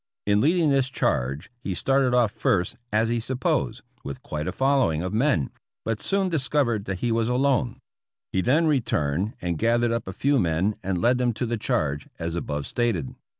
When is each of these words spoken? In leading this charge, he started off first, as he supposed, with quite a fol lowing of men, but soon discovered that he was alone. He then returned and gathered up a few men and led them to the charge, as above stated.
In 0.25 0.41
leading 0.41 0.71
this 0.71 0.89
charge, 0.89 1.51
he 1.59 1.75
started 1.75 2.11
off 2.11 2.31
first, 2.31 2.75
as 2.91 3.09
he 3.09 3.19
supposed, 3.19 3.83
with 4.03 4.23
quite 4.23 4.47
a 4.47 4.51
fol 4.51 4.79
lowing 4.79 5.03
of 5.03 5.13
men, 5.13 5.51
but 5.85 6.01
soon 6.01 6.27
discovered 6.27 6.85
that 6.85 7.01
he 7.01 7.11
was 7.11 7.29
alone. 7.29 7.77
He 8.31 8.41
then 8.41 8.65
returned 8.65 9.33
and 9.43 9.59
gathered 9.59 9.91
up 9.91 10.07
a 10.07 10.13
few 10.13 10.39
men 10.39 10.75
and 10.81 10.99
led 11.01 11.19
them 11.19 11.33
to 11.33 11.45
the 11.45 11.55
charge, 11.57 12.09
as 12.17 12.33
above 12.33 12.65
stated. 12.65 13.13